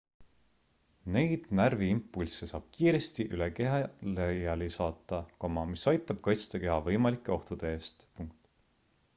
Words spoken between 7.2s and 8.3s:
ohtude eest